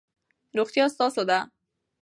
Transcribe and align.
روغتیا 0.57 0.85
ستاسو 0.95 1.21
ده. 1.29 1.39